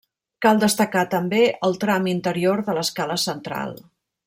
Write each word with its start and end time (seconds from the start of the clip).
Cal 0.45 0.61
destacar, 0.63 1.03
també, 1.11 1.41
el 1.69 1.77
tram 1.85 2.09
interior 2.15 2.65
de 2.71 2.77
l'escala 2.79 3.21
central. 3.29 3.79